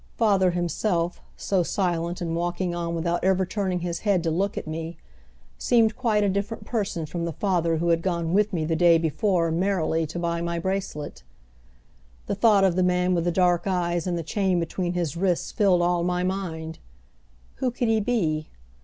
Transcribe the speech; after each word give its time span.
Father 0.17 0.49
himself, 0.49 1.21
so 1.37 1.61
silent 1.61 2.21
and 2.21 2.35
walking 2.35 2.73
on 2.73 2.95
without 2.95 3.23
ever 3.23 3.45
turning 3.45 3.81
his 3.81 3.99
head 3.99 4.23
to 4.23 4.31
look 4.31 4.57
at 4.57 4.65
me, 4.65 4.97
seemed 5.59 5.95
quite 5.95 6.23
a 6.23 6.27
different 6.27 6.65
person 6.65 7.05
from 7.05 7.23
the 7.23 7.31
father 7.31 7.77
who 7.77 7.89
had 7.89 8.01
gone 8.01 8.33
with 8.33 8.51
me 8.51 8.65
the 8.65 8.75
day 8.75 8.97
before, 8.97 9.51
merrily, 9.51 10.07
to 10.07 10.17
buy 10.17 10.41
my 10.41 10.57
bracelet. 10.57 11.21
The 12.25 12.33
thought 12.33 12.63
of 12.63 12.75
the 12.75 12.81
man 12.81 13.13
with 13.13 13.25
the 13.25 13.31
dark 13.31 13.67
eyes 13.67 14.07
and 14.07 14.17
the 14.17 14.23
chain 14.23 14.59
between 14.59 14.93
his 14.93 15.15
wrists 15.15 15.51
filled 15.51 15.83
all 15.83 16.03
my 16.03 16.23
mind. 16.23 16.79
Who 17.57 17.69
could 17.69 17.87
he 17.87 17.99
be? 17.99 18.49